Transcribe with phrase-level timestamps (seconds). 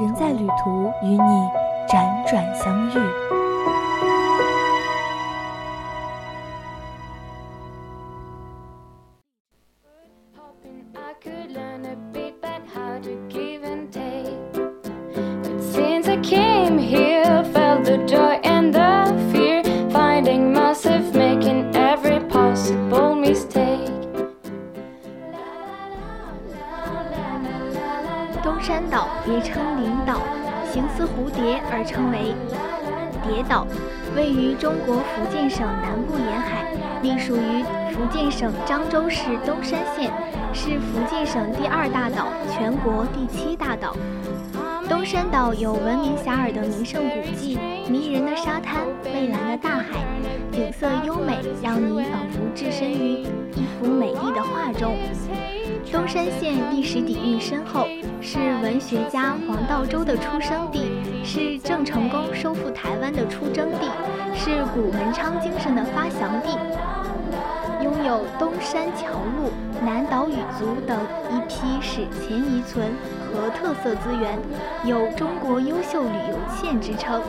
[0.00, 1.18] 人在旅途，与你
[1.86, 2.94] 辗转相遇。
[28.62, 30.20] 山岛别称林岛，
[30.70, 32.34] 形似蝴蝶而称为
[33.26, 33.66] 蝶岛，
[34.14, 36.66] 位于中国福建省南部沿海，
[37.02, 40.12] 隶属于福建省漳州市东山县，
[40.52, 43.96] 是福建省第二大岛，全国第七大岛。
[44.88, 50.04] 东山岛有闻名遐迩的名胜古迹、迷人的沙滩、蔚蓝的大海，
[50.52, 53.22] 景色优美，让你仿佛置身于
[53.54, 54.96] 一幅美丽的画中。
[55.92, 57.86] 东山县历史底蕴深厚，
[58.20, 60.90] 是文学家黄道周的出生地，
[61.24, 63.88] 是郑成功收复台湾的出征地，
[64.34, 66.56] 是古文昌精神的发祥地，
[67.82, 69.50] 拥有东山桥路、
[69.84, 70.96] 南岛语族等
[71.30, 72.92] 一批史前遗存
[73.32, 74.38] 和特色资源，
[74.84, 77.20] 有“中国优秀旅游县”之称。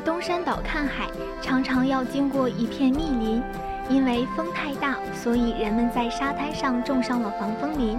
[0.00, 1.08] 东山岛看海，
[1.40, 3.42] 常常要经过一片密林，
[3.88, 7.98] 因为风太大，所以人们在沙滩上种上了防风林。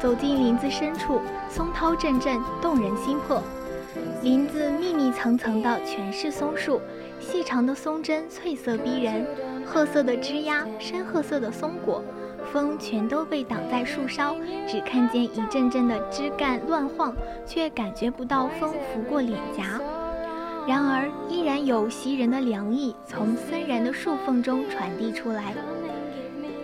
[0.00, 3.42] 走进林子深处，松涛阵阵，动人心魄。
[4.22, 6.80] 林子密密层层的，全是松树，
[7.20, 9.26] 细长的松针翠色逼人，
[9.64, 12.02] 褐色的枝桠，深褐色的松果，
[12.52, 14.34] 风全都被挡在树梢，
[14.66, 17.14] 只看见一阵阵的枝干乱晃，
[17.46, 19.80] 却感觉不到风拂过脸颊。
[20.66, 25.54] 然而，依然有袭人的凉意从森然的树缝中传递出来。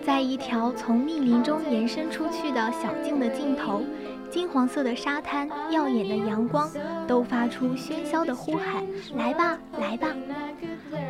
[0.05, 3.83] 在一条从密林中延伸出去的小径的尽头，
[4.29, 6.71] 金黄色的沙滩、耀眼的阳光，
[7.05, 8.83] 都发出喧嚣的呼喊
[9.15, 10.07] ：“来吧，来吧！”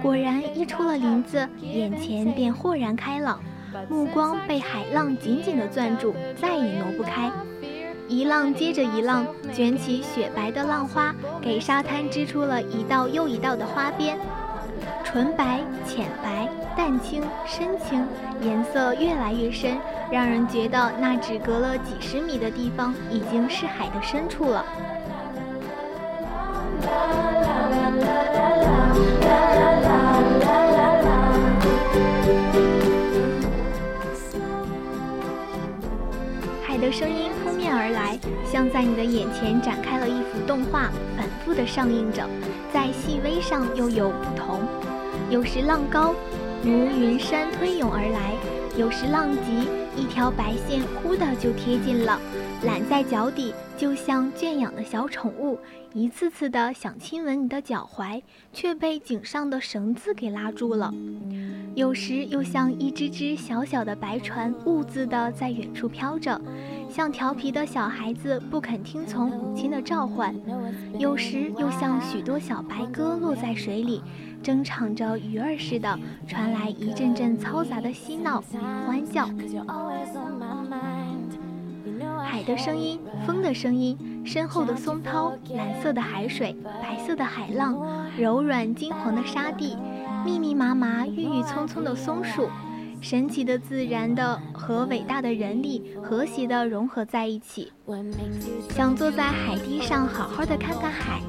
[0.01, 3.39] 果然，一出了林子，眼前便豁然开朗，
[3.87, 7.31] 目光被海浪紧紧地攥住，再也挪不开。
[8.09, 14.17] 一浪接着一浪，卷起雪白的浪花，给沙滩织出了一道又一道的花边，
[15.03, 18.03] 纯白、浅白、淡青、深青，
[18.41, 19.77] 颜色越来越深，
[20.11, 24.65] 让人觉得那只隔了几十米的地方已经是海的深处了。
[36.79, 37.73] 的声音扑面。
[37.73, 38.17] 而来，
[38.51, 42.27] 像在你的眼前展开了一幅动画，反复的上映着，
[42.73, 44.61] 在细微上又有不同。
[45.29, 46.15] 有时浪高，
[46.63, 48.33] 如云山推涌而来；
[48.75, 52.19] 有时浪急，一条白线忽的就贴近了，
[52.65, 55.57] 揽在脚底，就像圈养的小宠物，
[55.93, 58.21] 一次次的想亲吻你的脚踝，
[58.51, 60.93] 却被颈上的绳子给拉住了。
[61.73, 66.39] 有时又像一只只小小的白船，兀自的在远处飘着。
[66.89, 70.35] 像调皮的小孩子不肯听从母亲的召唤，
[70.97, 74.01] 有时又像许多小白鸽落在水里，
[74.43, 79.29] 争吵着鱼儿似的，传来一阵阵嘈杂的嬉闹与欢叫。
[82.29, 87.75] 海的声音，风的声音，身后的松涛，蓝色的海水，白色的海浪，
[88.15, 89.75] 柔软金黄的沙地，
[90.23, 92.47] 密密麻麻、郁郁葱葱的松树。
[93.01, 97.71] 神奇的自然的和伟大的人力和谐的融合在一起，
[98.75, 101.21] 想坐在海堤上好好的看看海，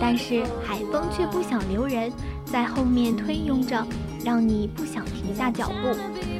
[0.00, 2.10] 但是海风却不想留人，
[2.44, 3.86] 在后面推拥着，
[4.24, 6.37] 让你不想停下脚步。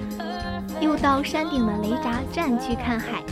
[0.80, 3.22] 又到山顶的雷闸站去看海，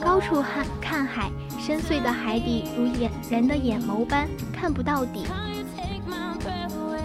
[0.00, 5.26] 高处看看海，深邃的海底如眼人的眼眸般看不到底，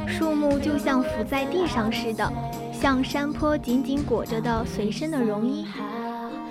[0.07, 2.31] 树木就像浮在地上似的。
[2.71, 5.65] 像山坡紧紧裹着的随身的绒衣，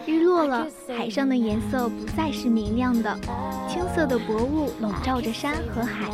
[0.07, 3.19] 日落了，海上的颜色不再是明亮的，
[3.69, 6.09] 青色的薄雾笼罩着山和海。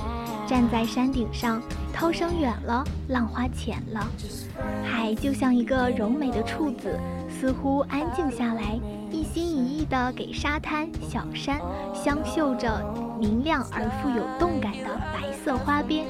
[0.48, 1.60] 站在山顶上，
[1.92, 4.00] 涛声远了，浪花浅了，
[4.82, 6.98] 海就像一个柔美的处子，
[7.28, 8.80] 似乎安静下来，
[9.10, 11.60] 一心一意地给沙滩、小山
[11.92, 12.82] 镶绣着
[13.20, 16.06] 明亮而富有动感的白色花边。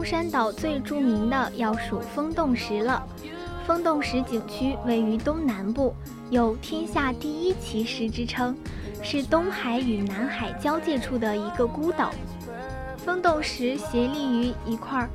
[0.00, 3.06] 东山岛最著名的要数风洞石了。
[3.66, 5.94] 风洞石景区位于东南部，
[6.30, 8.56] 有“天下第一奇石”之称，
[9.02, 12.10] 是东海与南海交界处的一个孤岛。
[12.96, 15.06] 风洞石斜立于一块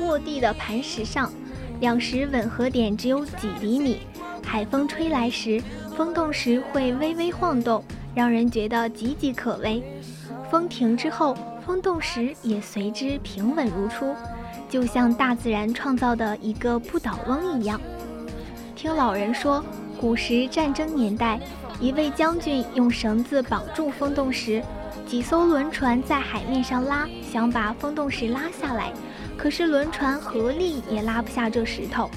[0.00, 1.30] 卧地的磐石上，
[1.78, 3.98] 两石吻合点只有几厘米。
[4.42, 5.62] 海风吹来时，
[5.94, 7.84] 风洞石会微微晃动，
[8.14, 9.82] 让人觉得岌岌可危。
[10.50, 11.36] 风停之后，
[11.66, 14.14] 风洞石也随之平稳如初，
[14.68, 17.80] 就像大自然创造的一个不倒翁一样。
[18.76, 19.64] 听老人说，
[19.98, 21.40] 古时战争年代，
[21.80, 24.62] 一位将军用绳子绑住风洞石，
[25.06, 28.92] 几艘轮船在海面上拉，想把风洞石拉下来，
[29.34, 32.10] 可是轮船合力也拉不下这石头。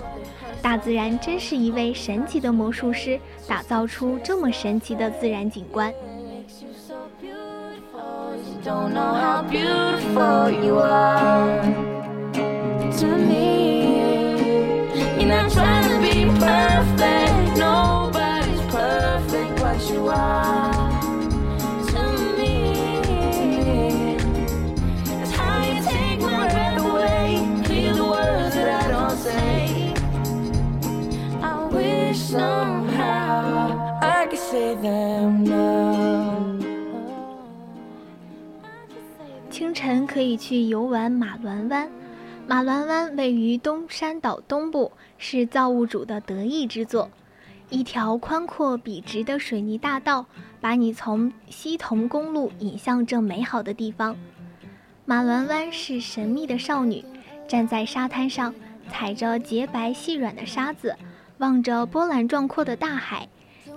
[0.62, 3.18] 大自然真是一位神奇的魔术师，
[3.48, 5.94] 打造出这么神奇的自然景观。
[8.68, 11.62] Don't know how beautiful you are
[13.00, 14.36] to me.
[15.18, 16.76] You're not trying to be perfect,
[40.38, 41.89] 去游玩马銮湾。
[42.48, 47.10] 马銮湾位于东山岛东部，是造物主的得意之作。
[47.69, 50.25] 一条宽阔笔直的水泥大道，
[50.62, 54.16] 把你从西桐公路引向这美好的地方。
[55.04, 57.04] 马銮湾是神秘的少女，
[57.45, 58.54] 站在沙滩上，
[58.89, 60.95] 踩着洁白细软的沙子，
[61.39, 63.28] 望着波澜壮阔的大海，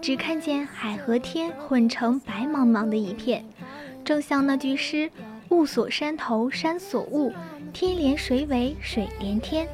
[0.00, 3.44] 只看见海和天混成白茫茫的一片，
[4.04, 5.10] 正像那句诗。
[5.50, 7.32] 雾锁山头山锁雾，
[7.72, 9.66] 天连水尾水连天。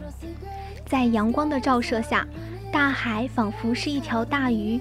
[0.87, 2.27] 在阳光的照射下，
[2.73, 4.81] 大海仿佛是一条大鱼，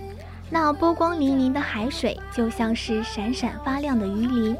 [0.50, 4.56] 那波光粼粼的海水就像是闪闪发亮的鱼鳞。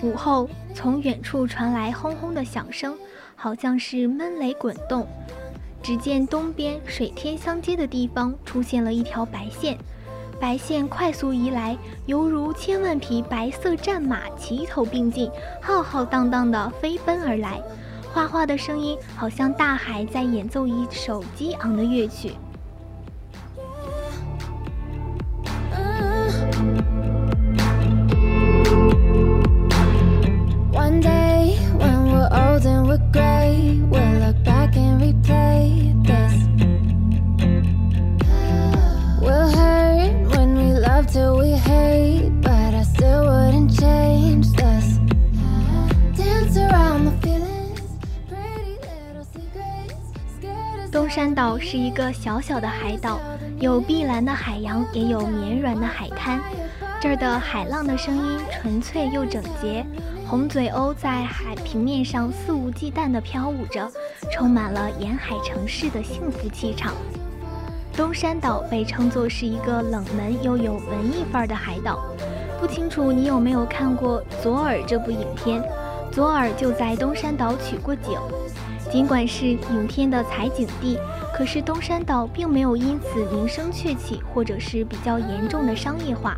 [0.00, 2.96] 午后，从远处传来轰轰的响声，
[3.34, 5.06] 好像是闷雷滚动。
[5.82, 9.76] 只见东边水天相接的地方出现了一条白线。
[10.42, 15.30] 白线快速移来，犹如千万匹白色战马齐头并进，
[15.62, 17.62] 浩浩荡荡地飞奔而来。
[18.12, 22.32] 哗哗的声音，好像大海在演奏一首激昂的乐曲。
[50.92, 53.18] 东山岛是一个小小的海岛，
[53.58, 56.38] 有碧蓝的海洋，也有绵软的海滩。
[57.00, 59.86] 这儿的海浪的声音纯粹又整洁，
[60.26, 63.90] 红嘴鸥在海平面上肆无忌惮地飘舞着，
[64.30, 66.92] 充满了沿海城市的幸福气场。
[67.96, 72.04] 东山岛被称作是一个冷门又有文艺范儿的海岛。
[72.60, 75.64] 不清楚你有没有看过《左耳》这部影片？
[76.10, 78.18] 左耳就在东山岛取过景。
[78.92, 80.98] 尽管是影片的采景地，
[81.34, 86.36] 可是东山岛并没有因此名声鹊起，或者是比较严重的商业化。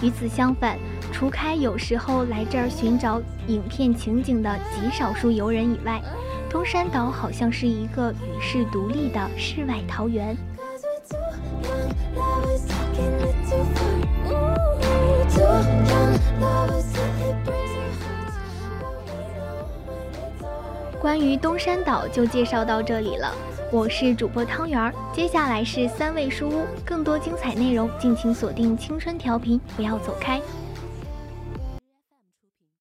[0.00, 0.78] 与此相反，
[1.10, 6.00] 除开有时候来这儿寻找影片情景的极少数游人以外，
[6.48, 10.36] 东山岛好像是一个与世独立的世外桃源。
[21.02, 23.34] 关于东山岛就介绍到这里了，
[23.72, 30.40] 我是主播汤圆儿，接下来是三味书屋，更多精彩内容敬请锁定青春调频，不要走开。